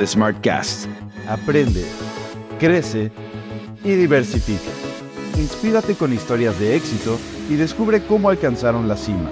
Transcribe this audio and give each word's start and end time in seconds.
de 0.00 0.06
Smartcast. 0.06 0.86
Aprende, 1.28 1.84
crece 2.58 3.12
y 3.84 3.92
diversifica. 3.92 4.72
Inspírate 5.36 5.94
con 5.94 6.12
historias 6.12 6.58
de 6.58 6.74
éxito 6.74 7.18
y 7.50 7.56
descubre 7.56 8.02
cómo 8.06 8.30
alcanzaron 8.30 8.88
la 8.88 8.96
cima. 8.96 9.30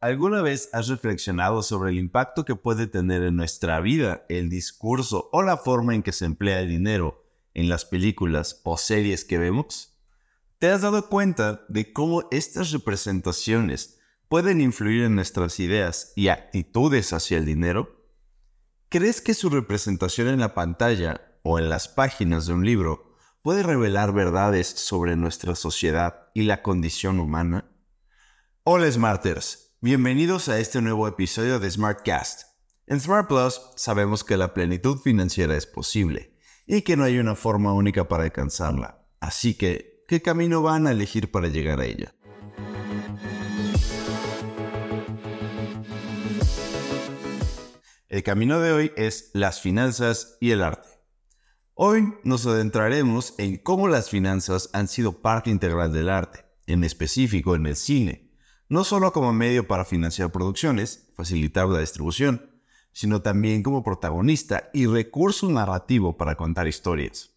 ¿Alguna 0.00 0.40
vez 0.40 0.70
has 0.72 0.86
reflexionado 0.86 1.62
sobre 1.62 1.90
el 1.90 1.98
impacto 1.98 2.44
que 2.44 2.54
puede 2.54 2.86
tener 2.86 3.24
en 3.24 3.36
nuestra 3.36 3.80
vida 3.80 4.24
el 4.28 4.48
discurso 4.48 5.28
o 5.32 5.42
la 5.42 5.56
forma 5.56 5.94
en 5.96 6.02
que 6.02 6.12
se 6.12 6.24
emplea 6.24 6.60
el 6.60 6.68
dinero 6.68 7.24
en 7.54 7.68
las 7.68 7.84
películas 7.84 8.60
o 8.62 8.78
series 8.78 9.24
que 9.24 9.38
vemos? 9.38 9.98
¿Te 10.60 10.68
has 10.68 10.82
dado 10.82 11.08
cuenta 11.08 11.64
de 11.68 11.92
cómo 11.92 12.28
estas 12.30 12.70
representaciones 12.70 13.98
pueden 14.28 14.60
influir 14.60 15.02
en 15.02 15.16
nuestras 15.16 15.58
ideas 15.58 16.12
y 16.14 16.28
actitudes 16.28 17.12
hacia 17.12 17.38
el 17.38 17.46
dinero? 17.46 18.01
¿Crees 18.92 19.22
que 19.22 19.32
su 19.32 19.48
representación 19.48 20.28
en 20.28 20.38
la 20.38 20.52
pantalla 20.52 21.38
o 21.42 21.58
en 21.58 21.70
las 21.70 21.88
páginas 21.88 22.46
de 22.46 22.52
un 22.52 22.66
libro 22.66 23.16
puede 23.40 23.62
revelar 23.62 24.12
verdades 24.12 24.66
sobre 24.66 25.16
nuestra 25.16 25.54
sociedad 25.54 26.28
y 26.34 26.42
la 26.42 26.60
condición 26.60 27.18
humana? 27.18 27.72
Hola 28.64 28.92
Smarters, 28.92 29.78
Bienvenidos 29.80 30.50
a 30.50 30.58
este 30.58 30.82
nuevo 30.82 31.08
episodio 31.08 31.58
de 31.58 31.70
Smartcast. 31.70 32.42
En 32.86 33.00
Smart 33.00 33.28
Plus 33.28 33.62
sabemos 33.76 34.24
que 34.24 34.36
la 34.36 34.52
plenitud 34.52 34.98
financiera 34.98 35.56
es 35.56 35.64
posible 35.64 36.36
y 36.66 36.82
que 36.82 36.94
no 36.94 37.04
hay 37.04 37.18
una 37.18 37.34
forma 37.34 37.72
única 37.72 38.08
para 38.08 38.24
alcanzarla. 38.24 39.06
Así 39.20 39.54
que, 39.54 40.04
¿qué 40.06 40.20
camino 40.20 40.60
van 40.60 40.86
a 40.86 40.92
elegir 40.92 41.30
para 41.30 41.48
llegar 41.48 41.80
a 41.80 41.86
ella? 41.86 42.14
El 48.12 48.22
camino 48.22 48.60
de 48.60 48.72
hoy 48.72 48.92
es 48.96 49.30
las 49.32 49.62
finanzas 49.62 50.36
y 50.38 50.50
el 50.50 50.62
arte. 50.62 50.88
Hoy 51.72 52.12
nos 52.24 52.46
adentraremos 52.46 53.34
en 53.38 53.56
cómo 53.56 53.88
las 53.88 54.10
finanzas 54.10 54.68
han 54.74 54.86
sido 54.86 55.22
parte 55.22 55.48
integral 55.48 55.94
del 55.94 56.10
arte, 56.10 56.44
en 56.66 56.84
específico 56.84 57.54
en 57.54 57.64
el 57.66 57.74
cine 57.74 58.32
no 58.72 58.84
solo 58.84 59.12
como 59.12 59.34
medio 59.34 59.68
para 59.68 59.84
financiar 59.84 60.32
producciones, 60.32 61.08
facilitar 61.14 61.68
la 61.68 61.80
distribución, 61.80 62.62
sino 62.92 63.20
también 63.20 63.62
como 63.62 63.82
protagonista 63.82 64.70
y 64.72 64.86
recurso 64.86 65.50
narrativo 65.50 66.16
para 66.16 66.36
contar 66.36 66.68
historias. 66.68 67.34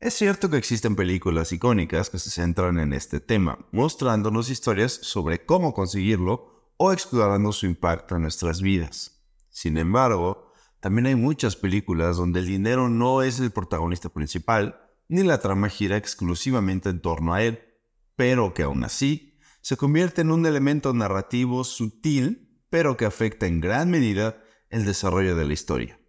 Es 0.00 0.14
cierto 0.14 0.50
que 0.50 0.56
existen 0.56 0.96
películas 0.96 1.52
icónicas 1.52 2.10
que 2.10 2.18
se 2.18 2.30
centran 2.30 2.80
en 2.80 2.92
este 2.92 3.20
tema, 3.20 3.64
mostrándonos 3.70 4.50
historias 4.50 4.92
sobre 4.92 5.46
cómo 5.46 5.72
conseguirlo 5.72 6.72
o 6.76 6.92
explorando 6.92 7.52
su 7.52 7.66
impacto 7.66 8.16
en 8.16 8.22
nuestras 8.22 8.60
vidas. 8.60 9.19
Sin 9.50 9.76
embargo, 9.76 10.52
también 10.80 11.06
hay 11.06 11.14
muchas 11.14 11.56
películas 11.56 12.16
donde 12.16 12.40
el 12.40 12.46
dinero 12.46 12.88
no 12.88 13.22
es 13.22 13.38
el 13.38 13.50
protagonista 13.50 14.08
principal, 14.08 14.80
ni 15.08 15.22
la 15.22 15.38
trama 15.38 15.68
gira 15.68 15.96
exclusivamente 15.96 16.88
en 16.88 17.02
torno 17.02 17.34
a 17.34 17.42
él, 17.42 17.60
pero 18.16 18.54
que 18.54 18.62
aún 18.62 18.84
así 18.84 19.38
se 19.60 19.76
convierte 19.76 20.22
en 20.22 20.30
un 20.30 20.46
elemento 20.46 20.94
narrativo 20.94 21.64
sutil, 21.64 22.62
pero 22.70 22.96
que 22.96 23.04
afecta 23.04 23.46
en 23.46 23.60
gran 23.60 23.90
medida 23.90 24.42
el 24.70 24.84
desarrollo 24.84 25.36
de 25.36 25.44
la 25.44 25.52
historia. 25.52 26.00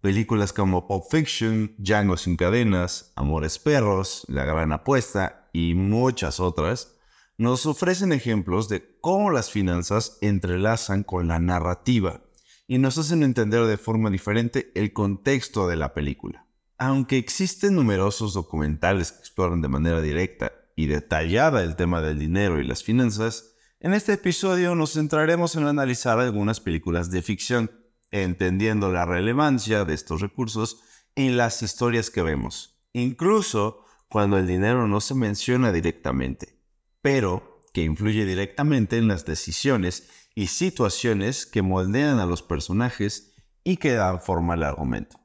Películas 0.00 0.52
como 0.52 0.88
Pulp 0.88 1.04
Fiction, 1.10 1.74
Django 1.78 2.16
sin 2.16 2.36
cadenas, 2.36 3.12
Amores 3.16 3.58
Perros, 3.58 4.24
La 4.28 4.44
Gran 4.44 4.72
Apuesta 4.72 5.50
y 5.52 5.74
muchas 5.74 6.40
otras 6.40 6.96
nos 7.36 7.66
ofrecen 7.66 8.12
ejemplos 8.12 8.68
de 8.68 8.98
cómo 9.00 9.30
las 9.30 9.50
finanzas 9.50 10.18
entrelazan 10.20 11.04
con 11.04 11.28
la 11.28 11.38
narrativa 11.38 12.22
y 12.70 12.78
nos 12.78 12.98
hacen 12.98 13.24
entender 13.24 13.64
de 13.64 13.76
forma 13.76 14.10
diferente 14.10 14.70
el 14.76 14.92
contexto 14.92 15.66
de 15.66 15.74
la 15.74 15.92
película. 15.92 16.46
Aunque 16.78 17.18
existen 17.18 17.74
numerosos 17.74 18.32
documentales 18.32 19.10
que 19.10 19.18
exploran 19.18 19.60
de 19.60 19.66
manera 19.66 20.00
directa 20.00 20.52
y 20.76 20.86
detallada 20.86 21.64
el 21.64 21.74
tema 21.74 22.00
del 22.00 22.20
dinero 22.20 22.60
y 22.60 22.64
las 22.64 22.84
finanzas, 22.84 23.56
en 23.80 23.92
este 23.92 24.12
episodio 24.12 24.76
nos 24.76 24.92
centraremos 24.92 25.56
en 25.56 25.66
analizar 25.66 26.20
algunas 26.20 26.60
películas 26.60 27.10
de 27.10 27.22
ficción, 27.22 27.72
entendiendo 28.12 28.92
la 28.92 29.04
relevancia 29.04 29.84
de 29.84 29.94
estos 29.94 30.20
recursos 30.20 30.80
en 31.16 31.36
las 31.36 31.62
historias 31.62 32.08
que 32.08 32.22
vemos, 32.22 32.80
incluso 32.92 33.84
cuando 34.08 34.38
el 34.38 34.46
dinero 34.46 34.86
no 34.86 35.00
se 35.00 35.16
menciona 35.16 35.72
directamente, 35.72 36.60
pero 37.02 37.49
que 37.72 37.82
influye 37.82 38.24
directamente 38.24 38.98
en 38.98 39.08
las 39.08 39.24
decisiones 39.24 40.08
y 40.34 40.48
situaciones 40.48 41.46
que 41.46 41.62
moldean 41.62 42.18
a 42.18 42.26
los 42.26 42.42
personajes 42.42 43.34
y 43.64 43.76
que 43.76 43.92
dan 43.92 44.20
forma 44.20 44.54
al 44.54 44.62
argumento. 44.62 45.20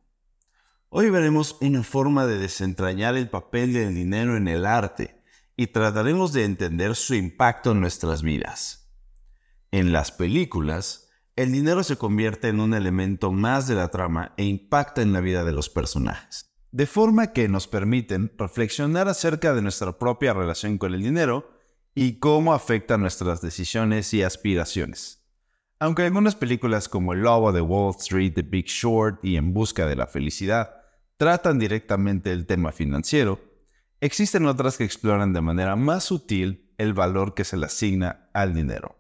Hoy 0.90 1.10
veremos 1.10 1.58
una 1.62 1.84
forma 1.84 2.26
de 2.26 2.38
desentrañar 2.38 3.16
el 3.16 3.30
papel 3.30 3.74
del 3.74 3.94
dinero 3.94 4.38
en 4.38 4.48
el 4.48 4.66
arte, 4.66 5.16
y 5.58 5.68
trataremos 5.68 6.34
de 6.34 6.44
entender 6.44 6.96
su 6.96 7.16
impacto 7.16 7.72
en 7.72 7.80
nuestras 7.80 8.22
vidas. 8.22 8.94
En 9.72 9.92
las 9.92 10.12
películas, 10.12 11.10
el 11.36 11.52
dinero 11.52 11.84
se 11.84 11.98
convierte 11.98 12.50
en 12.50 12.60
un 12.60 12.74
elemento 12.74 13.32
más 13.32 13.68
de 13.68 13.76
la 13.76 13.90
trama 13.90 14.34
e 14.38 14.46
impacta 14.46 15.02
en 15.02 15.14
la 15.14 15.22
vida 15.22 15.44
de 15.44 15.52
los 15.52 15.70
personajes, 15.70 16.46
de 16.72 16.86
forma 16.86 17.34
que 17.34 17.48
nos 17.48 17.68
permiten 17.68 18.34
reflexionar 18.38 19.08
acerca 19.08 19.54
de 19.54 19.62
nuestra 19.62 19.98
propia 19.98 20.34
relación 20.34 20.78
con 20.78 20.94
el 20.94 21.02
dinero 21.02 21.50
y 21.96 22.20
cómo 22.20 22.54
afecta 22.54 22.98
nuestras 22.98 23.42
decisiones 23.42 24.14
y 24.14 24.22
aspiraciones. 24.22 25.26
Aunque 25.80 26.04
algunas 26.04 26.36
películas 26.36 26.90
como 26.90 27.14
El 27.14 27.22
Lobo 27.22 27.54
de 27.54 27.62
Wall 27.62 27.96
Street, 27.98 28.34
The 28.36 28.42
Big 28.42 28.66
Short 28.66 29.24
y 29.24 29.38
En 29.38 29.54
Busca 29.54 29.88
de 29.88 29.96
la 29.96 30.06
Felicidad 30.06 30.76
tratan 31.18 31.58
directamente 31.58 32.32
el 32.34 32.46
tema 32.46 32.74
financiero, 32.74 33.40
Existen 34.02 34.46
otras 34.46 34.78
que 34.78 34.84
exploran 34.84 35.32
de 35.32 35.42
manera 35.42 35.78
más 35.78 36.04
sutil 36.04 36.74
el 36.78 36.94
valor 36.94 37.34
que 37.34 37.46
se 37.46 37.56
le 37.56 37.66
asigna 37.66 38.30
al 38.34 38.54
dinero. 38.54 39.00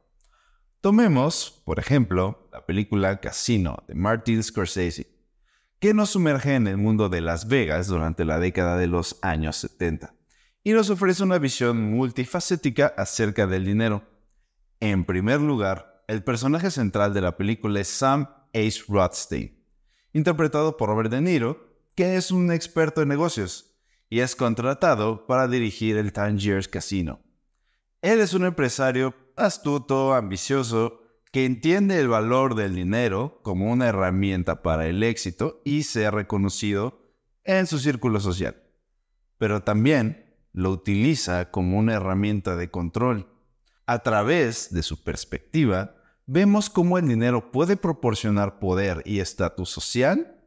Tomemos, 0.79 1.61
por 1.65 1.79
ejemplo, 1.79 2.49
la 2.53 2.65
película 2.65 3.19
Casino 3.19 3.83
de 3.87 3.93
Martin 3.93 4.41
Scorsese, 4.41 5.07
que 5.79 5.93
nos 5.93 6.11
sumerge 6.11 6.55
en 6.55 6.67
el 6.67 6.77
mundo 6.77 7.09
de 7.09 7.19
Las 7.19 7.49
Vegas 7.49 7.87
durante 7.87 8.23
la 8.23 8.39
década 8.39 8.77
de 8.77 8.87
los 8.87 9.19
años 9.21 9.57
70 9.57 10.15
y 10.65 10.73
nos 10.73 10.89
ofrece 10.89 11.21
una 11.21 11.37
visión 11.37 11.79
multifacética 11.91 12.87
acerca 12.97 13.45
del 13.45 13.65
dinero. 13.65 14.03
En 14.79 15.05
primer 15.05 15.39
lugar, 15.39 16.03
el 16.07 16.23
personaje 16.23 16.71
central 16.71 17.13
de 17.13 17.21
la 17.21 17.37
película 17.37 17.79
es 17.79 17.87
Sam 17.87 18.27
Ace 18.51 18.81
Rothstein, 18.87 19.63
interpretado 20.11 20.75
por 20.75 20.89
Robert 20.89 21.11
De 21.11 21.21
Niro, 21.21 21.69
que 21.93 22.15
es 22.15 22.31
un 22.31 22.51
experto 22.51 23.03
en 23.03 23.09
negocios 23.09 23.77
y 24.09 24.21
es 24.21 24.35
contratado 24.35 25.27
para 25.27 25.47
dirigir 25.47 25.97
el 25.97 26.11
Tangiers 26.11 26.67
Casino. 26.67 27.19
Él 28.01 28.19
es 28.19 28.33
un 28.33 28.43
empresario 28.43 29.13
astuto, 29.35 30.15
ambicioso, 30.15 31.03
que 31.31 31.45
entiende 31.45 31.99
el 31.99 32.07
valor 32.07 32.55
del 32.55 32.73
dinero 32.73 33.39
como 33.43 33.71
una 33.71 33.87
herramienta 33.87 34.63
para 34.63 34.87
el 34.87 35.03
éxito 35.03 35.61
y 35.63 35.83
ser 35.83 36.15
reconocido 36.15 37.03
en 37.43 37.67
su 37.67 37.77
círculo 37.77 38.19
social. 38.19 38.63
Pero 39.37 39.61
también 39.61 40.24
lo 40.55 40.71
utiliza 40.71 41.51
como 41.51 41.77
una 41.77 41.95
herramienta 41.95 42.55
de 42.55 42.71
control. 42.71 43.27
A 43.85 43.99
través 43.99 44.73
de 44.73 44.83
su 44.83 45.03
perspectiva, 45.03 45.97
vemos 46.25 46.69
cómo 46.69 46.97
el 46.97 47.09
dinero 47.09 47.51
puede 47.51 47.75
proporcionar 47.75 48.57
poder 48.57 49.01
y 49.05 49.19
estatus 49.19 49.69
social, 49.69 50.41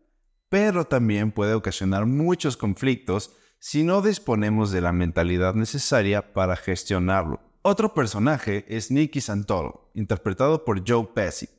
pero 0.48 0.86
también 0.86 1.30
puede 1.30 1.52
ocasionar 1.52 2.06
muchos 2.06 2.56
conflictos 2.56 3.36
si 3.58 3.84
no 3.84 4.00
disponemos 4.00 4.70
de 4.70 4.80
la 4.80 4.92
mentalidad 4.92 5.54
necesaria 5.54 6.32
para 6.32 6.56
gestionarlo. 6.56 7.42
Otro 7.60 7.92
personaje 7.92 8.64
es 8.66 8.90
Nicky 8.90 9.20
Santoro, 9.20 9.90
interpretado 9.92 10.64
por 10.64 10.88
Joe 10.88 11.06
Pesci, 11.14 11.50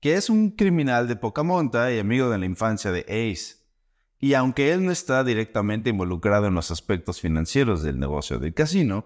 que 0.00 0.14
es 0.14 0.28
un 0.28 0.50
criminal 0.50 1.06
de 1.06 1.14
poca 1.14 1.44
monta 1.44 1.92
y 1.92 2.00
amigo 2.00 2.30
de 2.30 2.38
la 2.38 2.46
infancia 2.46 2.90
de 2.90 3.02
Ace. 3.02 3.61
Y 4.22 4.32
aunque 4.32 4.72
él 4.72 4.86
no 4.86 4.90
está 4.90 5.22
directamente 5.22 5.90
involucrado 5.90 6.46
en 6.46 6.54
los 6.54 6.70
aspectos 6.70 7.20
financieros 7.20 7.82
del 7.82 7.98
negocio 7.98 8.38
del 8.38 8.54
casino, 8.54 9.04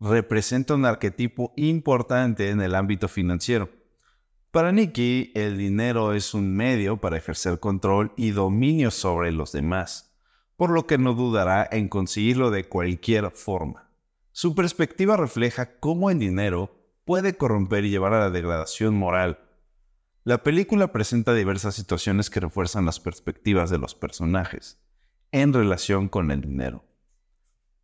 representa 0.00 0.74
un 0.74 0.86
arquetipo 0.86 1.52
importante 1.54 2.50
en 2.50 2.60
el 2.60 2.74
ámbito 2.74 3.06
financiero. 3.06 3.70
Para 4.50 4.72
Nicky, 4.72 5.30
el 5.36 5.56
dinero 5.56 6.14
es 6.14 6.34
un 6.34 6.52
medio 6.56 6.96
para 6.96 7.16
ejercer 7.16 7.60
control 7.60 8.12
y 8.16 8.30
dominio 8.30 8.90
sobre 8.90 9.30
los 9.30 9.52
demás 9.52 10.10
por 10.56 10.70
lo 10.70 10.86
que 10.86 10.98
no 10.98 11.14
dudará 11.14 11.68
en 11.70 11.88
conseguirlo 11.88 12.50
de 12.50 12.68
cualquier 12.68 13.30
forma. 13.32 13.90
Su 14.32 14.54
perspectiva 14.54 15.16
refleja 15.16 15.78
cómo 15.78 16.10
el 16.10 16.18
dinero 16.18 16.74
puede 17.04 17.36
corromper 17.36 17.84
y 17.84 17.90
llevar 17.90 18.14
a 18.14 18.20
la 18.20 18.30
degradación 18.30 18.94
moral. 18.94 19.38
La 20.26 20.42
película 20.42 20.90
presenta 20.90 21.34
diversas 21.34 21.74
situaciones 21.74 22.30
que 22.30 22.40
refuerzan 22.40 22.86
las 22.86 22.98
perspectivas 22.98 23.68
de 23.68 23.76
los 23.76 23.94
personajes 23.94 24.78
en 25.32 25.52
relación 25.52 26.08
con 26.08 26.30
el 26.30 26.40
dinero. 26.40 26.86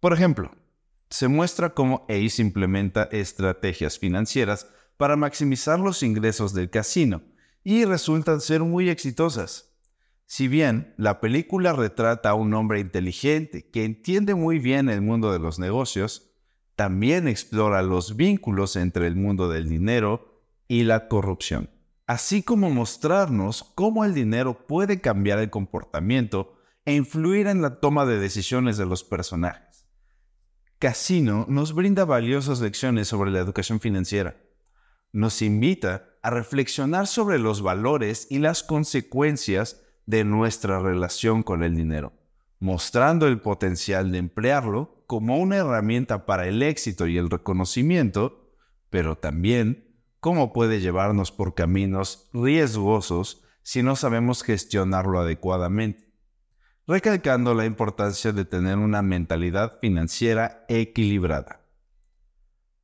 Por 0.00 0.14
ejemplo, 0.14 0.50
se 1.10 1.28
muestra 1.28 1.74
cómo 1.74 2.06
Ace 2.08 2.40
implementa 2.40 3.10
estrategias 3.12 3.98
financieras 3.98 4.68
para 4.96 5.16
maximizar 5.16 5.80
los 5.80 6.02
ingresos 6.02 6.54
del 6.54 6.70
casino 6.70 7.20
y 7.62 7.84
resultan 7.84 8.40
ser 8.40 8.62
muy 8.62 8.88
exitosas 8.88 9.74
Si 10.24 10.48
bien 10.48 10.94
la 10.96 11.20
película 11.20 11.74
retrata 11.74 12.30
a 12.30 12.34
un 12.34 12.54
hombre 12.54 12.80
inteligente 12.80 13.68
que 13.70 13.84
entiende 13.84 14.34
muy 14.34 14.58
bien 14.58 14.88
el 14.88 15.02
mundo 15.02 15.30
de 15.30 15.40
los 15.40 15.58
negocios, 15.58 16.30
también 16.74 17.28
explora 17.28 17.82
los 17.82 18.16
vínculos 18.16 18.76
entre 18.76 19.06
el 19.08 19.16
mundo 19.16 19.50
del 19.50 19.68
dinero 19.68 20.42
y 20.68 20.84
la 20.84 21.08
corrupción, 21.08 21.68
así 22.10 22.42
como 22.42 22.70
mostrarnos 22.70 23.62
cómo 23.76 24.04
el 24.04 24.14
dinero 24.14 24.66
puede 24.66 25.00
cambiar 25.00 25.38
el 25.38 25.48
comportamiento 25.48 26.58
e 26.84 26.96
influir 26.96 27.46
en 27.46 27.62
la 27.62 27.78
toma 27.78 28.04
de 28.04 28.18
decisiones 28.18 28.76
de 28.76 28.84
los 28.84 29.04
personajes. 29.04 29.86
Casino 30.80 31.46
nos 31.48 31.72
brinda 31.72 32.04
valiosas 32.04 32.60
lecciones 32.60 33.06
sobre 33.06 33.30
la 33.30 33.38
educación 33.38 33.78
financiera. 33.78 34.42
Nos 35.12 35.40
invita 35.40 36.08
a 36.20 36.30
reflexionar 36.30 37.06
sobre 37.06 37.38
los 37.38 37.62
valores 37.62 38.26
y 38.28 38.40
las 38.40 38.64
consecuencias 38.64 39.80
de 40.04 40.24
nuestra 40.24 40.80
relación 40.80 41.44
con 41.44 41.62
el 41.62 41.76
dinero, 41.76 42.12
mostrando 42.58 43.28
el 43.28 43.40
potencial 43.40 44.10
de 44.10 44.18
emplearlo 44.18 45.04
como 45.06 45.38
una 45.38 45.58
herramienta 45.58 46.26
para 46.26 46.48
el 46.48 46.60
éxito 46.64 47.06
y 47.06 47.18
el 47.18 47.30
reconocimiento, 47.30 48.50
pero 48.90 49.16
también 49.16 49.89
cómo 50.20 50.52
puede 50.52 50.80
llevarnos 50.80 51.32
por 51.32 51.54
caminos 51.54 52.28
riesgosos 52.32 53.42
si 53.62 53.82
no 53.82 53.96
sabemos 53.96 54.42
gestionarlo 54.42 55.20
adecuadamente, 55.20 56.12
recalcando 56.86 57.54
la 57.54 57.66
importancia 57.66 58.32
de 58.32 58.44
tener 58.44 58.78
una 58.78 59.02
mentalidad 59.02 59.78
financiera 59.80 60.64
equilibrada. 60.68 61.66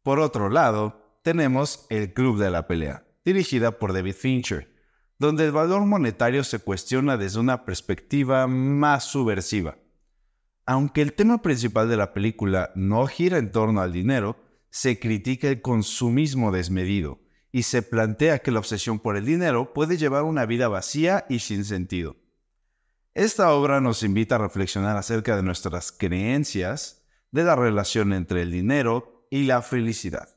Por 0.02 0.18
otro 0.18 0.50
lado, 0.50 1.20
tenemos 1.22 1.86
El 1.90 2.12
Club 2.12 2.38
de 2.38 2.50
la 2.50 2.66
Pelea, 2.66 3.06
dirigida 3.24 3.78
por 3.78 3.92
David 3.92 4.14
Fincher, 4.14 4.74
donde 5.18 5.44
el 5.44 5.52
valor 5.52 5.84
monetario 5.86 6.44
se 6.44 6.58
cuestiona 6.58 7.16
desde 7.16 7.40
una 7.40 7.64
perspectiva 7.64 8.46
más 8.46 9.04
subversiva 9.04 9.76
aunque 10.66 11.00
el 11.00 11.12
tema 11.12 11.40
principal 11.42 11.88
de 11.88 11.96
la 11.96 12.12
película 12.12 12.72
no 12.74 13.06
gira 13.06 13.38
en 13.38 13.52
torno 13.52 13.80
al 13.80 13.92
dinero, 13.92 14.36
se 14.68 14.98
critica 14.98 15.48
el 15.48 15.62
consumismo 15.62 16.50
desmedido 16.50 17.20
y 17.56 17.62
se 17.62 17.80
plantea 17.80 18.40
que 18.40 18.50
la 18.50 18.58
obsesión 18.58 18.98
por 18.98 19.16
el 19.16 19.24
dinero 19.24 19.72
puede 19.72 19.96
llevar 19.96 20.24
una 20.24 20.44
vida 20.44 20.68
vacía 20.68 21.24
y 21.30 21.38
sin 21.38 21.64
sentido. 21.64 22.14
Esta 23.14 23.50
obra 23.50 23.80
nos 23.80 24.02
invita 24.02 24.34
a 24.34 24.40
reflexionar 24.40 24.98
acerca 24.98 25.36
de 25.36 25.42
nuestras 25.42 25.90
creencias, 25.90 27.06
de 27.30 27.44
la 27.44 27.56
relación 27.56 28.12
entre 28.12 28.42
el 28.42 28.52
dinero 28.52 29.26
y 29.30 29.44
la 29.44 29.62
felicidad. 29.62 30.36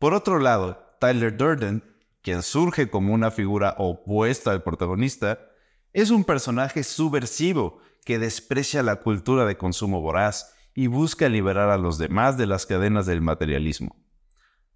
Por 0.00 0.12
otro 0.12 0.40
lado, 0.40 0.96
Tyler 0.98 1.36
Durden, 1.36 1.84
quien 2.20 2.42
surge 2.42 2.90
como 2.90 3.14
una 3.14 3.30
figura 3.30 3.76
opuesta 3.78 4.50
al 4.50 4.64
protagonista, 4.64 5.38
es 5.92 6.10
un 6.10 6.24
personaje 6.24 6.82
subversivo 6.82 7.78
que 8.04 8.18
desprecia 8.18 8.82
la 8.82 8.96
cultura 8.96 9.44
de 9.44 9.56
consumo 9.56 10.00
voraz 10.00 10.52
y 10.74 10.88
busca 10.88 11.28
liberar 11.28 11.70
a 11.70 11.78
los 11.78 11.96
demás 11.96 12.36
de 12.36 12.48
las 12.48 12.66
cadenas 12.66 13.06
del 13.06 13.22
materialismo. 13.22 14.04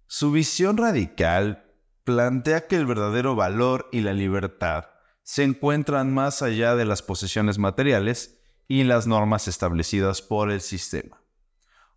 Su 0.07 0.31
visión 0.31 0.77
radical 0.77 1.67
plantea 2.03 2.67
que 2.67 2.75
el 2.75 2.85
verdadero 2.85 3.35
valor 3.35 3.87
y 3.91 4.01
la 4.01 4.13
libertad 4.13 4.85
se 5.23 5.43
encuentran 5.43 6.13
más 6.13 6.41
allá 6.41 6.75
de 6.75 6.85
las 6.85 7.01
posesiones 7.01 7.57
materiales 7.57 8.39
y 8.67 8.83
las 8.83 9.07
normas 9.07 9.47
establecidas 9.47 10.21
por 10.21 10.51
el 10.51 10.61
sistema. 10.61 11.21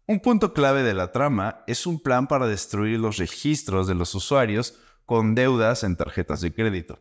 Un 0.06 0.20
punto 0.20 0.52
clave 0.52 0.82
de 0.82 0.92
la 0.92 1.12
trama 1.12 1.64
es 1.66 1.86
un 1.86 2.02
plan 2.02 2.26
para 2.26 2.46
destruir 2.46 3.00
los 3.00 3.16
registros 3.16 3.86
de 3.86 3.94
los 3.94 4.14
usuarios 4.14 4.78
con 5.06 5.34
deudas 5.34 5.82
en 5.82 5.96
tarjetas 5.96 6.42
de 6.42 6.52
crédito. 6.52 7.00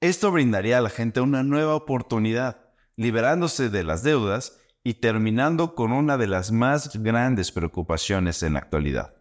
Esto 0.00 0.30
brindaría 0.30 0.78
a 0.78 0.82
la 0.82 0.90
gente 0.90 1.20
una 1.20 1.42
nueva 1.42 1.74
oportunidad 1.74 2.66
liberándose 2.96 3.70
de 3.70 3.82
las 3.82 4.02
deudas 4.02 4.58
y 4.84 4.94
terminando 4.94 5.74
con 5.74 5.90
una 5.90 6.16
de 6.16 6.28
las 6.28 6.52
más 6.52 7.02
grandes 7.02 7.50
preocupaciones 7.50 8.42
en 8.44 8.52
la 8.52 8.60
actualidad. 8.60 9.15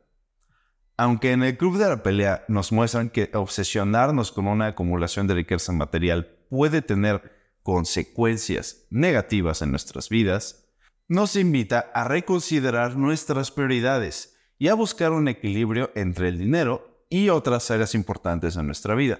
Aunque 0.97 1.31
en 1.31 1.43
el 1.43 1.57
Club 1.57 1.77
de 1.77 1.89
la 1.89 2.03
Pelea 2.03 2.45
nos 2.47 2.71
muestran 2.71 3.09
que 3.09 3.29
obsesionarnos 3.33 4.31
con 4.31 4.47
una 4.47 4.67
acumulación 4.67 5.27
de 5.27 5.33
riqueza 5.33 5.73
material 5.73 6.37
puede 6.49 6.81
tener 6.81 7.33
consecuencias 7.63 8.87
negativas 8.89 9.61
en 9.61 9.71
nuestras 9.71 10.07
vidas, 10.07 10.69
nos 11.07 11.35
invita 11.35 11.91
a 11.93 12.07
reconsiderar 12.07 12.95
nuestras 12.95 13.51
prioridades 13.51 14.37
y 14.57 14.69
a 14.69 14.73
buscar 14.73 15.11
un 15.11 15.27
equilibrio 15.27 15.91
entre 15.95 16.29
el 16.29 16.37
dinero 16.37 17.05
y 17.09 17.29
otras 17.29 17.69
áreas 17.71 17.93
importantes 17.93 18.55
en 18.55 18.65
nuestra 18.65 18.95
vida, 18.95 19.19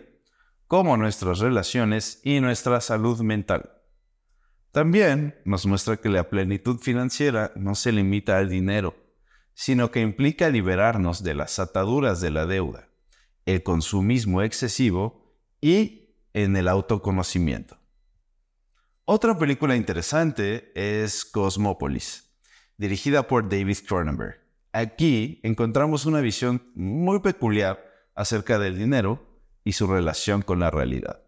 como 0.68 0.95
nuestras 0.95 1.39
relaciones 1.39 2.21
y 2.24 2.39
nuestra 2.39 2.80
salud 2.81 3.19
mental. 3.21 3.71
También 4.71 5.36
nos 5.45 5.66
muestra 5.66 5.98
que 5.98 6.10
la 6.10 6.30
plenitud 6.30 6.80
financiera 6.80 7.51
no 7.56 7.75
se 7.75 7.92
limita 7.92 8.38
al 8.38 8.50
dinero, 8.50 8.95
sino 9.56 9.90
que 9.90 10.02
implica 10.02 10.50
liberarnos 10.50 11.24
de 11.24 11.34
las 11.34 11.57
ataduras 11.57 12.22
de 12.22 12.30
la 12.30 12.46
deuda, 12.46 12.90
el 13.46 13.63
consumismo 13.63 14.42
excesivo 14.42 15.34
y 15.62 16.19
en 16.34 16.56
el 16.57 16.68
autoconocimiento. 16.68 17.80
Otra 19.06 19.38
película 19.38 19.75
interesante 19.75 20.72
es 20.75 21.24
Cosmópolis, 21.25 22.36
dirigida 22.78 23.28
por 23.28 23.48
David 23.48 23.78
Cronenberg. 23.88 24.42
Aquí 24.74 25.40
encontramos 25.44 26.06
una 26.06 26.19
visión 26.19 26.72
muy 26.75 27.19
peculiar 27.19 27.81
acerca 28.13 28.60
del 28.60 28.78
dinero 28.78 29.40
y 29.63 29.72
su 29.72 29.88
relación 29.88 30.42
con 30.42 30.60
la 30.60 30.69
realidad. 30.69 31.22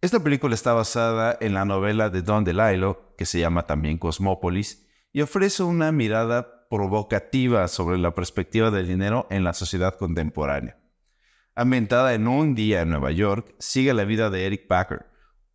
Esta 0.00 0.20
película 0.20 0.54
está 0.54 0.72
basada 0.72 1.36
en 1.40 1.52
la 1.52 1.64
novela 1.64 2.08
de 2.08 2.22
Don 2.22 2.44
DeLillo, 2.44 3.14
que 3.18 3.26
se 3.26 3.40
llama 3.40 3.66
también 3.66 3.98
Cosmópolis, 3.98 4.86
y 5.12 5.20
ofrece 5.20 5.64
una 5.64 5.92
mirada 5.92 6.55
provocativa 6.70 7.68
sobre 7.68 7.98
la 7.98 8.14
perspectiva 8.14 8.70
del 8.70 8.88
dinero 8.88 9.26
en 9.30 9.44
la 9.44 9.52
sociedad 9.52 9.96
contemporánea. 9.96 10.78
Ambientada 11.54 12.14
en 12.14 12.28
un 12.28 12.54
día 12.54 12.82
en 12.82 12.90
Nueva 12.90 13.12
York, 13.12 13.54
sigue 13.58 13.94
la 13.94 14.04
vida 14.04 14.28
de 14.28 14.46
Eric 14.46 14.66
Packer, 14.66 15.06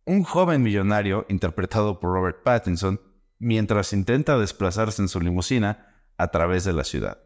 un 0.04 0.24
joven 0.24 0.62
millonario 0.62 1.26
interpretado 1.28 2.00
por 2.00 2.12
Robert 2.12 2.42
Pattinson, 2.42 3.00
mientras 3.38 3.92
intenta 3.92 4.38
desplazarse 4.38 5.00
en 5.02 5.08
su 5.08 5.20
limusina 5.20 5.94
a 6.16 6.30
través 6.30 6.64
de 6.64 6.72
la 6.72 6.84
ciudad. 6.84 7.18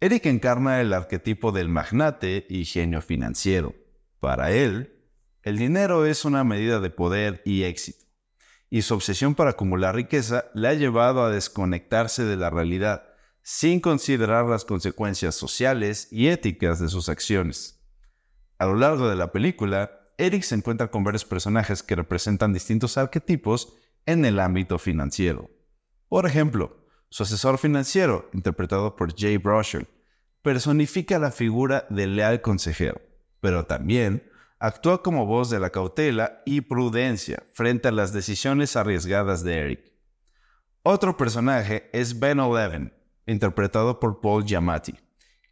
Eric 0.00 0.26
encarna 0.26 0.80
el 0.80 0.92
arquetipo 0.92 1.52
del 1.52 1.68
magnate 1.68 2.46
y 2.48 2.64
genio 2.64 3.02
financiero. 3.02 3.74
Para 4.18 4.50
él, 4.50 5.00
el 5.42 5.58
dinero 5.58 6.04
es 6.04 6.24
una 6.24 6.42
medida 6.42 6.80
de 6.80 6.90
poder 6.90 7.42
y 7.44 7.62
éxito, 7.62 8.06
y 8.70 8.82
su 8.82 8.94
obsesión 8.94 9.34
para 9.34 9.50
acumular 9.50 9.94
riqueza 9.94 10.46
le 10.54 10.68
ha 10.68 10.74
llevado 10.74 11.24
a 11.24 11.30
desconectarse 11.30 12.24
de 12.24 12.36
la 12.36 12.50
realidad 12.50 13.09
sin 13.42 13.80
considerar 13.80 14.46
las 14.46 14.64
consecuencias 14.64 15.34
sociales 15.34 16.08
y 16.10 16.28
éticas 16.28 16.78
de 16.78 16.88
sus 16.88 17.08
acciones. 17.08 17.80
A 18.58 18.66
lo 18.66 18.76
largo 18.76 19.08
de 19.08 19.16
la 19.16 19.32
película, 19.32 19.90
Eric 20.18 20.42
se 20.42 20.54
encuentra 20.54 20.90
con 20.90 21.02
varios 21.02 21.24
personajes 21.24 21.82
que 21.82 21.96
representan 21.96 22.52
distintos 22.52 22.98
arquetipos 22.98 23.74
en 24.04 24.24
el 24.24 24.38
ámbito 24.38 24.78
financiero. 24.78 25.50
Por 26.08 26.26
ejemplo, 26.26 26.86
su 27.08 27.22
asesor 27.22 27.58
financiero, 27.58 28.28
interpretado 28.32 28.96
por 28.96 29.18
Jay 29.18 29.38
Brosher, 29.38 29.88
personifica 30.42 31.18
la 31.18 31.30
figura 31.30 31.86
del 31.90 32.16
leal 32.16 32.40
consejero, 32.40 33.00
pero 33.40 33.64
también 33.66 34.30
actúa 34.58 35.02
como 35.02 35.26
voz 35.26 35.48
de 35.50 35.58
la 35.58 35.70
cautela 35.70 36.42
y 36.44 36.60
prudencia 36.60 37.42
frente 37.54 37.88
a 37.88 37.92
las 37.92 38.12
decisiones 38.12 38.76
arriesgadas 38.76 39.42
de 39.42 39.58
Eric. 39.58 39.92
Otro 40.82 41.16
personaje 41.16 41.88
es 41.92 42.20
Ben 42.20 42.40
O'Levin, 42.40 42.92
interpretado 43.30 44.00
por 44.00 44.20
Paul 44.20 44.44
Giamatti, 44.44 44.94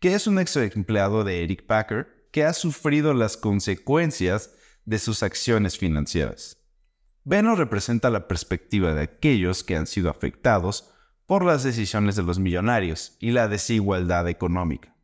que 0.00 0.14
es 0.14 0.26
un 0.26 0.38
ex 0.38 0.56
empleado 0.56 1.24
de 1.24 1.42
Eric 1.42 1.66
Packer 1.66 2.28
que 2.32 2.44
ha 2.44 2.52
sufrido 2.52 3.14
las 3.14 3.36
consecuencias 3.36 4.54
de 4.84 4.98
sus 4.98 5.22
acciones 5.22 5.78
financieras. 5.78 6.58
Beno 7.24 7.56
representa 7.56 8.10
la 8.10 8.26
perspectiva 8.26 8.94
de 8.94 9.02
aquellos 9.02 9.62
que 9.64 9.76
han 9.76 9.86
sido 9.86 10.10
afectados 10.10 10.92
por 11.26 11.44
las 11.44 11.62
decisiones 11.62 12.16
de 12.16 12.22
los 12.22 12.38
millonarios 12.38 13.16
y 13.20 13.32
la 13.32 13.48
desigualdad 13.48 14.28
económica. 14.28 14.96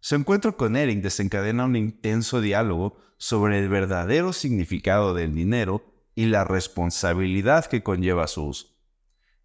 Su 0.00 0.14
encuentro 0.14 0.56
con 0.56 0.76
Eric 0.76 1.02
desencadena 1.02 1.66
un 1.66 1.76
intenso 1.76 2.40
diálogo 2.40 2.96
sobre 3.18 3.58
el 3.58 3.68
verdadero 3.68 4.32
significado 4.32 5.14
del 5.14 5.34
dinero 5.34 5.84
y 6.14 6.26
la 6.26 6.44
responsabilidad 6.44 7.66
que 7.66 7.82
conlleva 7.82 8.26
su 8.26 8.46
uso. 8.46 8.71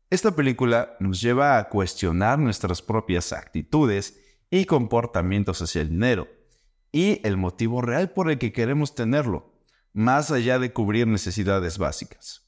Esta 0.09 0.31
película 0.31 0.95
nos 1.01 1.19
lleva 1.19 1.57
a 1.57 1.67
cuestionar 1.67 2.39
nuestras 2.39 2.81
propias 2.81 3.33
actitudes 3.33 4.17
y 4.49 4.63
comportamientos 4.63 5.61
hacia 5.61 5.81
el 5.81 5.89
dinero 5.89 6.29
y 6.93 7.19
el 7.27 7.35
motivo 7.35 7.81
real 7.81 8.11
por 8.11 8.31
el 8.31 8.37
que 8.37 8.53
queremos 8.53 8.95
tenerlo, 8.95 9.51
más 9.91 10.31
allá 10.31 10.59
de 10.59 10.71
cubrir 10.71 11.07
necesidades 11.07 11.77
básicas. 11.77 12.47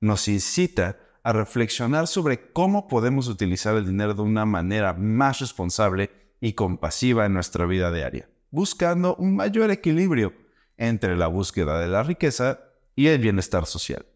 Nos 0.00 0.28
incita 0.28 1.00
a 1.24 1.32
reflexionar 1.32 2.06
sobre 2.06 2.52
cómo 2.52 2.86
podemos 2.86 3.26
utilizar 3.26 3.74
el 3.74 3.86
dinero 3.86 4.14
de 4.14 4.22
una 4.22 4.46
manera 4.46 4.92
más 4.92 5.40
responsable 5.40 6.10
y 6.40 6.52
compasiva 6.52 7.26
en 7.26 7.34
nuestra 7.34 7.66
vida 7.66 7.90
diaria, 7.90 8.30
buscando 8.52 9.16
un 9.16 9.34
mayor 9.34 9.72
equilibrio 9.72 10.34
entre 10.76 11.16
la 11.16 11.26
búsqueda 11.26 11.80
de 11.80 11.88
la 11.88 12.04
riqueza 12.04 12.60
y 12.94 13.08
el 13.08 13.20
bienestar 13.20 13.66
social. 13.66 14.06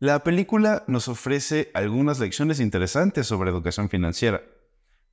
La 0.00 0.24
película 0.24 0.82
nos 0.86 1.08
ofrece 1.08 1.70
algunas 1.74 2.18
lecciones 2.20 2.58
interesantes 2.58 3.26
sobre 3.26 3.50
educación 3.50 3.90
financiera. 3.90 4.40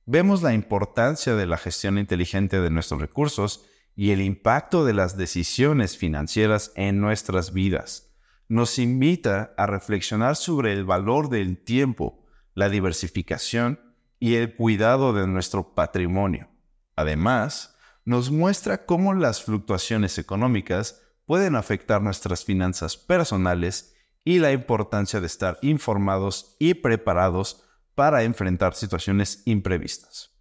Vemos 0.06 0.40
la 0.40 0.54
importancia 0.54 1.34
de 1.34 1.44
la 1.44 1.58
gestión 1.58 1.98
inteligente 1.98 2.58
de 2.58 2.70
nuestros 2.70 2.98
recursos 2.98 3.66
y 3.94 4.12
el 4.12 4.22
impacto 4.22 4.86
de 4.86 4.94
las 4.94 5.18
decisiones 5.18 5.98
financieras 5.98 6.72
en 6.74 7.02
nuestras 7.02 7.52
vidas. 7.52 8.16
Nos 8.48 8.78
invita 8.78 9.52
a 9.58 9.66
reflexionar 9.66 10.36
sobre 10.36 10.72
el 10.72 10.86
valor 10.86 11.28
del 11.28 11.62
tiempo, 11.62 12.24
la 12.54 12.70
diversificación 12.70 13.80
y 14.18 14.36
el 14.36 14.56
cuidado 14.56 15.12
de 15.12 15.26
nuestro 15.26 15.74
patrimonio. 15.74 16.48
Además, 16.96 17.76
nos 18.06 18.30
muestra 18.30 18.86
cómo 18.86 19.12
las 19.12 19.42
fluctuaciones 19.42 20.16
económicas 20.16 21.02
pueden 21.26 21.56
afectar 21.56 22.00
nuestras 22.00 22.42
finanzas 22.42 22.96
personales 22.96 23.96
y 24.28 24.40
la 24.40 24.52
importancia 24.52 25.20
de 25.20 25.26
estar 25.26 25.58
informados 25.62 26.54
y 26.58 26.74
preparados 26.74 27.64
para 27.94 28.24
enfrentar 28.24 28.74
situaciones 28.74 29.42
imprevistas. 29.46 30.36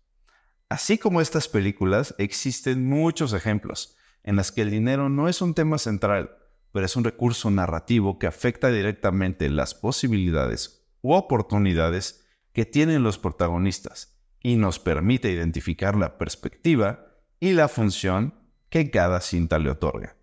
Así 0.67 0.97
como 0.97 1.21
estas 1.21 1.47
películas, 1.47 2.13
existen 2.17 2.85
muchos 2.85 3.31
ejemplos 3.31 3.95
en 4.23 4.35
las 4.35 4.51
que 4.51 4.63
el 4.63 4.71
dinero 4.71 5.07
no 5.07 5.29
es 5.29 5.41
un 5.41 5.53
tema 5.53 5.77
central, 5.77 6.35
pero 6.73 6.85
es 6.85 6.97
un 6.97 7.05
recurso 7.05 7.49
narrativo 7.49 8.19
que 8.19 8.27
afecta 8.27 8.67
directamente 8.71 9.49
las 9.49 9.73
posibilidades 9.73 10.85
u 11.01 11.13
oportunidades 11.13 12.27
que 12.51 12.65
tienen 12.65 13.03
los 13.03 13.17
protagonistas 13.17 14.19
y 14.43 14.57
nos 14.57 14.79
permite 14.79 15.31
identificar 15.31 15.95
la 15.95 16.17
perspectiva 16.17 17.07
y 17.39 17.53
la 17.53 17.69
función 17.69 18.33
que 18.67 18.91
cada 18.91 19.21
cinta 19.21 19.59
le 19.59 19.69
otorga. 19.69 20.17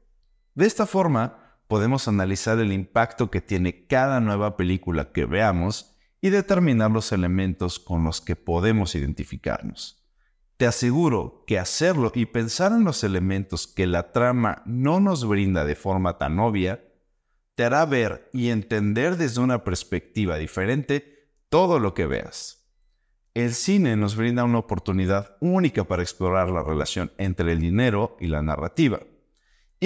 De 0.54 0.66
esta 0.66 0.84
forma, 0.84 1.43
podemos 1.66 2.08
analizar 2.08 2.58
el 2.58 2.72
impacto 2.72 3.30
que 3.30 3.40
tiene 3.40 3.86
cada 3.86 4.20
nueva 4.20 4.56
película 4.56 5.12
que 5.12 5.24
veamos 5.24 5.96
y 6.20 6.30
determinar 6.30 6.90
los 6.90 7.12
elementos 7.12 7.78
con 7.78 8.04
los 8.04 8.20
que 8.20 8.36
podemos 8.36 8.94
identificarnos. 8.94 10.02
Te 10.56 10.66
aseguro 10.66 11.44
que 11.46 11.58
hacerlo 11.58 12.12
y 12.14 12.26
pensar 12.26 12.72
en 12.72 12.84
los 12.84 13.02
elementos 13.02 13.66
que 13.66 13.86
la 13.86 14.12
trama 14.12 14.62
no 14.64 15.00
nos 15.00 15.26
brinda 15.26 15.64
de 15.64 15.74
forma 15.74 16.16
tan 16.16 16.38
obvia, 16.38 16.84
te 17.56 17.64
hará 17.64 17.84
ver 17.86 18.30
y 18.32 18.50
entender 18.50 19.16
desde 19.16 19.40
una 19.40 19.64
perspectiva 19.64 20.36
diferente 20.36 21.28
todo 21.48 21.78
lo 21.78 21.92
que 21.92 22.06
veas. 22.06 22.64
El 23.34 23.52
cine 23.52 23.96
nos 23.96 24.14
brinda 24.14 24.44
una 24.44 24.58
oportunidad 24.58 25.36
única 25.40 25.84
para 25.84 26.02
explorar 26.02 26.50
la 26.50 26.62
relación 26.62 27.12
entre 27.18 27.52
el 27.52 27.60
dinero 27.60 28.16
y 28.20 28.28
la 28.28 28.42
narrativa, 28.42 29.00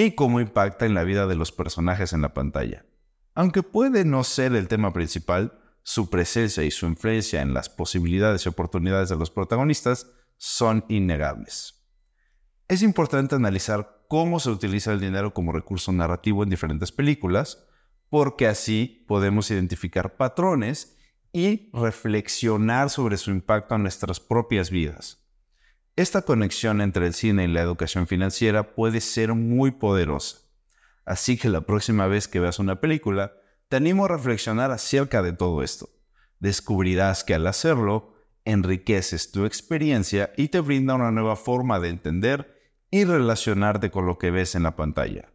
y 0.05 0.13
cómo 0.13 0.39
impacta 0.41 0.87
en 0.87 0.95
la 0.95 1.03
vida 1.03 1.27
de 1.27 1.35
los 1.35 1.51
personajes 1.51 2.13
en 2.13 2.23
la 2.23 2.33
pantalla. 2.33 2.87
Aunque 3.35 3.65
puede 3.65 4.05
no 4.05 4.23
ser 4.23 4.55
el 4.55 4.69
tema 4.69 4.93
principal, 4.93 5.59
su 5.83 6.09
presencia 6.09 6.63
y 6.63 6.71
su 6.71 6.87
influencia 6.87 7.43
en 7.43 7.53
las 7.53 7.69
posibilidades 7.69 8.47
y 8.47 8.49
oportunidades 8.49 9.09
de 9.09 9.17
los 9.17 9.33
protagonistas 9.33 10.09
son 10.37 10.85
innegables. 10.89 11.85
Es 12.69 12.83
importante 12.83 13.35
analizar 13.35 14.05
cómo 14.07 14.39
se 14.39 14.51
utiliza 14.51 14.93
el 14.93 15.01
dinero 15.01 15.35
como 15.35 15.51
recurso 15.51 15.91
narrativo 15.91 16.45
en 16.45 16.51
diferentes 16.51 16.93
películas, 16.93 17.67
porque 18.09 18.47
así 18.47 19.05
podemos 19.09 19.51
identificar 19.51 20.17
patrones 20.17 20.97
y 21.33 21.71
reflexionar 21.73 22.89
sobre 22.91 23.17
su 23.17 23.33
impacto 23.33 23.75
en 23.75 23.83
nuestras 23.83 24.21
propias 24.21 24.71
vidas. 24.71 25.28
Esta 25.99 26.23
conexión 26.23 26.81
entre 26.81 27.09
el 27.09 27.13
cine 27.13 27.43
y 27.43 27.49
la 27.49 27.61
educación 27.61 28.07
financiera 28.07 28.77
puede 28.77 29.01
ser 29.01 29.35
muy 29.35 29.73
poderosa. 29.73 30.39
Así 31.05 31.37
que 31.37 31.49
la 31.49 31.63
próxima 31.63 32.07
vez 32.07 32.29
que 32.29 32.39
veas 32.39 32.61
una 32.61 32.81
película, 32.81 33.33
te 33.69 33.79
animo 33.79 34.05
a 34.05 34.09
reflexionar 34.09 34.71
acerca 34.71 35.23
de 35.23 35.33
todo 35.33 35.65
esto. 35.65 35.91
Descubrirás 36.39 37.25
que 37.25 37.35
al 37.35 37.49
hacerlo, 37.49 38.15
enriqueces 38.45 39.33
tu 39.33 39.45
experiencia 39.45 40.33
y 40.37 40.51
te 40.51 40.61
brinda 40.61 40.95
una 40.95 41.11
nueva 41.11 41.35
forma 41.35 41.81
de 41.81 41.89
entender 41.89 42.57
y 42.93 43.03
relacionarte 43.03 43.91
con 43.91 44.07
lo 44.07 44.19
que 44.19 44.31
ves 44.31 44.55
en 44.55 44.63
la 44.63 44.77
pantalla. 44.77 45.33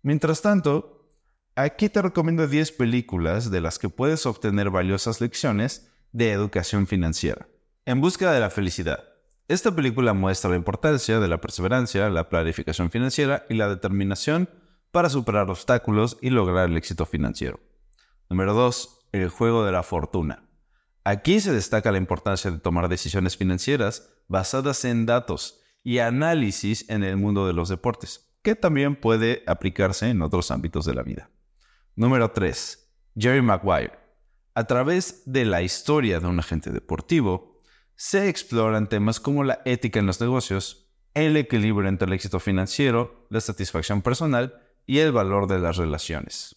Mientras 0.00 0.40
tanto, 0.40 1.06
Aquí 1.54 1.90
te 1.90 2.00
recomiendo 2.00 2.48
10 2.48 2.72
películas 2.72 3.50
de 3.50 3.60
las 3.60 3.78
que 3.78 3.90
puedes 3.90 4.24
obtener 4.24 4.70
valiosas 4.70 5.20
lecciones 5.20 5.92
de 6.10 6.32
educación 6.32 6.86
financiera. 6.86 7.46
En 7.84 8.00
busca 8.00 8.32
de 8.32 8.40
la 8.40 8.48
felicidad. 8.48 9.11
Esta 9.48 9.74
película 9.74 10.14
muestra 10.14 10.50
la 10.50 10.56
importancia 10.56 11.18
de 11.18 11.28
la 11.28 11.40
perseverancia, 11.40 12.08
la 12.10 12.28
planificación 12.28 12.90
financiera 12.90 13.44
y 13.48 13.54
la 13.54 13.68
determinación 13.68 14.48
para 14.92 15.10
superar 15.10 15.50
obstáculos 15.50 16.18
y 16.20 16.30
lograr 16.30 16.68
el 16.68 16.76
éxito 16.76 17.06
financiero. 17.06 17.60
Número 18.30 18.54
2. 18.54 19.08
El 19.12 19.28
juego 19.28 19.64
de 19.64 19.72
la 19.72 19.82
fortuna. 19.82 20.48
Aquí 21.04 21.40
se 21.40 21.52
destaca 21.52 21.90
la 21.90 21.98
importancia 21.98 22.50
de 22.50 22.58
tomar 22.58 22.88
decisiones 22.88 23.36
financieras 23.36 24.10
basadas 24.28 24.84
en 24.84 25.06
datos 25.06 25.60
y 25.82 25.98
análisis 25.98 26.88
en 26.88 27.02
el 27.02 27.16
mundo 27.16 27.46
de 27.46 27.52
los 27.52 27.68
deportes, 27.68 28.32
que 28.42 28.54
también 28.54 28.94
puede 28.94 29.42
aplicarse 29.46 30.08
en 30.08 30.22
otros 30.22 30.52
ámbitos 30.52 30.84
de 30.84 30.94
la 30.94 31.02
vida. 31.02 31.30
Número 31.96 32.30
3. 32.30 32.90
Jerry 33.16 33.42
Maguire. 33.42 33.98
A 34.54 34.64
través 34.64 35.24
de 35.26 35.44
la 35.44 35.62
historia 35.62 36.20
de 36.20 36.26
un 36.26 36.38
agente 36.38 36.70
deportivo, 36.70 37.51
se 38.02 38.28
exploran 38.28 38.88
temas 38.88 39.20
como 39.20 39.44
la 39.44 39.62
ética 39.64 40.00
en 40.00 40.06
los 40.06 40.20
negocios, 40.20 40.92
el 41.14 41.36
equilibrio 41.36 41.88
entre 41.88 42.08
el 42.08 42.12
éxito 42.12 42.40
financiero, 42.40 43.28
la 43.30 43.40
satisfacción 43.40 44.02
personal 44.02 44.60
y 44.86 44.98
el 44.98 45.12
valor 45.12 45.46
de 45.46 45.60
las 45.60 45.76
relaciones. 45.76 46.56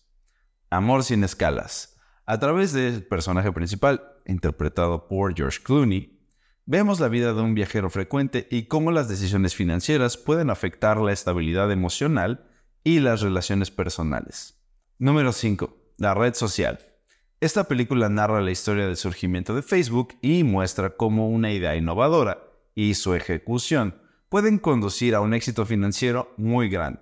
Amor 0.71 1.03
sin 1.03 1.23
escalas. 1.23 1.97
A 2.25 2.39
través 2.39 2.73
del 2.73 3.05
personaje 3.05 3.51
principal, 3.51 4.01
interpretado 4.25 5.07
por 5.07 5.35
George 5.35 5.59
Clooney, 5.61 6.19
vemos 6.65 6.99
la 6.99 7.09
vida 7.09 7.31
de 7.35 7.41
un 7.43 7.53
viajero 7.53 7.91
frecuente 7.91 8.47
y 8.49 8.63
cómo 8.63 8.91
las 8.91 9.07
decisiones 9.07 9.53
financieras 9.53 10.17
pueden 10.17 10.49
afectar 10.49 10.97
la 10.97 11.13
estabilidad 11.13 11.71
emocional 11.71 12.49
y 12.83 13.01
las 13.01 13.21
relaciones 13.21 13.69
personales. 13.69 14.59
Número 14.97 15.31
5. 15.31 15.77
La 15.97 16.15
red 16.15 16.33
social. 16.33 16.94
Esta 17.41 17.65
película 17.65 18.07
narra 18.07 18.39
la 18.39 18.51
historia 18.51 18.87
del 18.87 18.95
surgimiento 18.95 19.53
de 19.53 19.61
Facebook 19.61 20.15
y 20.21 20.43
muestra 20.43 20.91
cómo 20.91 21.29
una 21.29 21.51
idea 21.51 21.75
innovadora 21.75 22.39
y 22.73 22.93
su 22.93 23.13
ejecución 23.13 24.01
pueden 24.29 24.57
conducir 24.57 25.15
a 25.15 25.21
un 25.21 25.33
éxito 25.33 25.65
financiero 25.65 26.33
muy 26.37 26.69
grande. 26.69 27.01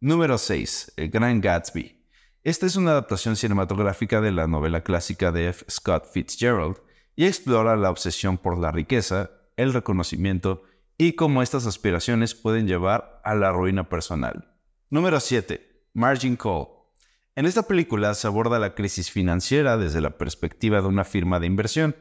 Número 0.00 0.38
6. 0.38 0.94
El 0.96 1.08
Gran 1.08 1.40
Gatsby. 1.40 2.04
Esta 2.42 2.66
es 2.66 2.76
una 2.76 2.90
adaptación 2.90 3.36
cinematográfica 3.36 4.20
de 4.20 4.32
la 4.32 4.46
novela 4.46 4.82
clásica 4.82 5.30
de 5.30 5.48
F. 5.48 5.64
Scott 5.70 6.06
Fitzgerald 6.12 6.76
y 7.16 7.26
explora 7.26 7.76
la 7.76 7.90
obsesión 7.90 8.36
por 8.36 8.58
la 8.58 8.72
riqueza, 8.72 9.30
el 9.56 9.72
reconocimiento 9.72 10.64
y 10.98 11.12
cómo 11.12 11.42
estas 11.42 11.64
aspiraciones 11.66 12.34
pueden 12.34 12.66
llevar 12.66 13.20
a 13.24 13.34
la 13.36 13.52
ruina 13.52 13.88
personal. 13.88 14.52
Número 14.90 15.20
7. 15.20 15.88
Margin 15.94 16.36
Call. 16.36 16.73
En 17.36 17.46
esta 17.46 17.64
película 17.64 18.14
se 18.14 18.28
aborda 18.28 18.60
la 18.60 18.76
crisis 18.76 19.10
financiera 19.10 19.76
desde 19.76 20.00
la 20.00 20.18
perspectiva 20.18 20.80
de 20.80 20.86
una 20.86 21.02
firma 21.02 21.40
de 21.40 21.48
inversión 21.48 21.96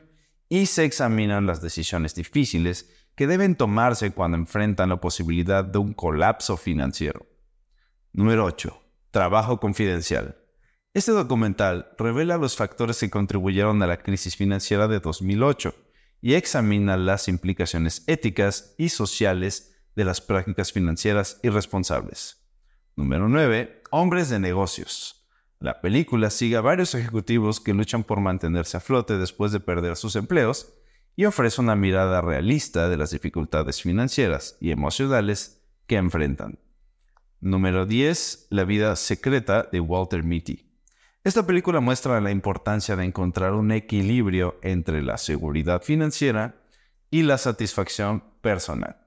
y 0.47 0.67
se 0.67 0.85
examinan 0.85 1.47
las 1.47 1.59
decisiones 1.59 2.13
difíciles 2.13 2.91
que 3.15 3.25
deben 3.25 3.55
tomarse 3.55 4.11
cuando 4.11 4.37
enfrentan 4.37 4.89
la 4.89 5.01
posibilidad 5.01 5.65
de 5.65 5.79
un 5.79 5.93
colapso 5.93 6.55
financiero. 6.55 7.25
Número 8.11 8.45
8. 8.45 8.79
Trabajo 9.09 9.59
confidencial. 9.59 10.37
Este 10.93 11.11
documental 11.11 11.89
revela 11.97 12.37
los 12.37 12.55
factores 12.55 12.99
que 12.99 13.09
contribuyeron 13.09 13.81
a 13.81 13.87
la 13.87 13.97
crisis 13.97 14.35
financiera 14.35 14.87
de 14.87 14.99
2008 14.99 15.73
y 16.21 16.35
examina 16.35 16.95
las 16.95 17.27
implicaciones 17.27 18.03
éticas 18.05 18.75
y 18.77 18.89
sociales 18.89 19.75
de 19.95 20.05
las 20.05 20.21
prácticas 20.21 20.71
financieras 20.71 21.39
irresponsables. 21.41 22.45
Número 22.95 23.27
9. 23.27 23.81
Hombres 23.89 24.29
de 24.29 24.39
negocios. 24.39 25.22
La 25.63 25.79
película 25.79 26.29
sigue 26.29 26.57
a 26.57 26.61
varios 26.61 26.93
ejecutivos 26.93 27.61
que 27.61 27.73
luchan 27.73 28.03
por 28.03 28.19
mantenerse 28.19 28.75
a 28.75 28.81
flote 28.81 29.17
después 29.17 29.53
de 29.53 29.61
perder 29.61 29.95
sus 29.95 30.17
empleos 30.17 30.73
y 31.15 31.23
ofrece 31.23 31.61
una 31.61 31.73
mirada 31.73 32.19
realista 32.19 32.89
de 32.89 32.97
las 32.97 33.11
dificultades 33.11 33.81
financieras 33.81 34.57
y 34.59 34.71
emocionales 34.71 35.63
que 35.87 35.95
enfrentan. 35.95 36.59
Número 37.39 37.85
10. 37.85 38.47
La 38.49 38.65
vida 38.65 38.93
secreta 38.97 39.69
de 39.71 39.79
Walter 39.79 40.25
Mitty. 40.25 40.69
Esta 41.23 41.47
película 41.47 41.79
muestra 41.79 42.19
la 42.19 42.31
importancia 42.31 42.97
de 42.97 43.05
encontrar 43.05 43.53
un 43.53 43.71
equilibrio 43.71 44.59
entre 44.63 45.01
la 45.01 45.17
seguridad 45.17 45.81
financiera 45.81 46.55
y 47.09 47.21
la 47.23 47.37
satisfacción 47.37 48.21
personal. 48.41 48.97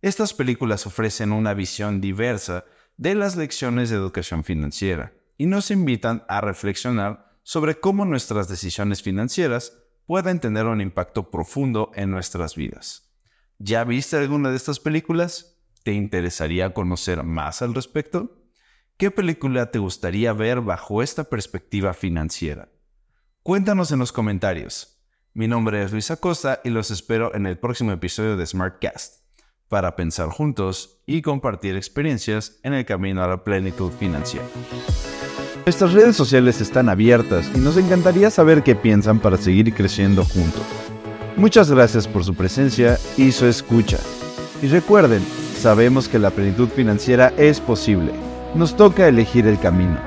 Estas 0.00 0.32
películas 0.32 0.86
ofrecen 0.86 1.32
una 1.32 1.52
visión 1.52 2.00
diversa 2.00 2.64
de 2.96 3.14
las 3.14 3.36
lecciones 3.36 3.90
de 3.90 3.96
educación 3.96 4.44
financiera 4.44 5.12
y 5.38 5.46
nos 5.46 5.70
invitan 5.70 6.24
a 6.28 6.40
reflexionar 6.40 7.38
sobre 7.42 7.78
cómo 7.78 8.04
nuestras 8.04 8.48
decisiones 8.48 9.02
financieras 9.02 9.72
pueden 10.06 10.40
tener 10.40 10.66
un 10.66 10.80
impacto 10.80 11.30
profundo 11.30 11.90
en 11.94 12.10
nuestras 12.10 12.56
vidas. 12.56 13.12
¿Ya 13.58 13.84
viste 13.84 14.16
alguna 14.16 14.50
de 14.50 14.56
estas 14.56 14.80
películas? 14.80 15.58
¿Te 15.82 15.92
interesaría 15.92 16.74
conocer 16.74 17.22
más 17.22 17.62
al 17.62 17.74
respecto? 17.74 18.42
¿Qué 18.96 19.10
película 19.10 19.70
te 19.70 19.78
gustaría 19.78 20.32
ver 20.32 20.60
bajo 20.60 21.02
esta 21.02 21.24
perspectiva 21.24 21.94
financiera? 21.94 22.70
Cuéntanos 23.42 23.92
en 23.92 23.98
los 23.98 24.12
comentarios. 24.12 25.04
Mi 25.34 25.48
nombre 25.48 25.82
es 25.82 25.92
Luis 25.92 26.10
Acosta 26.10 26.60
y 26.64 26.70
los 26.70 26.90
espero 26.90 27.34
en 27.34 27.46
el 27.46 27.58
próximo 27.58 27.92
episodio 27.92 28.36
de 28.36 28.46
SmartCast 28.46 29.26
para 29.68 29.96
pensar 29.96 30.28
juntos 30.28 31.02
y 31.06 31.22
compartir 31.22 31.76
experiencias 31.76 32.58
en 32.62 32.72
el 32.72 32.86
camino 32.86 33.22
a 33.22 33.28
la 33.28 33.44
plenitud 33.44 33.92
financiera. 33.92 34.46
Nuestras 35.66 35.92
redes 35.92 36.14
sociales 36.14 36.60
están 36.60 36.88
abiertas 36.88 37.50
y 37.54 37.58
nos 37.58 37.76
encantaría 37.76 38.30
saber 38.30 38.62
qué 38.62 38.76
piensan 38.76 39.18
para 39.18 39.36
seguir 39.36 39.74
creciendo 39.74 40.24
juntos. 40.24 40.62
Muchas 41.36 41.70
gracias 41.70 42.06
por 42.06 42.24
su 42.24 42.34
presencia 42.34 42.98
y 43.16 43.32
su 43.32 43.46
escucha. 43.46 43.98
Y 44.62 44.68
recuerden, 44.68 45.22
sabemos 45.58 46.08
que 46.08 46.20
la 46.20 46.30
plenitud 46.30 46.68
financiera 46.68 47.32
es 47.36 47.60
posible 47.60 48.12
nos 48.56 48.74
toca 48.74 49.06
elegir 49.06 49.46
el 49.46 49.58
camino. 49.58 49.98